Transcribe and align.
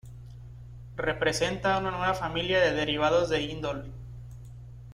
Representa 0.97 1.77
una 1.77 1.91
nueva 1.91 2.15
familia 2.15 2.59
de 2.59 2.71
derivados 2.73 3.29
de 3.29 3.43
indol. 3.43 3.93